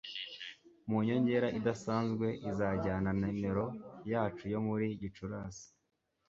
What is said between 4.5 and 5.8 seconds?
yo muri gicurasi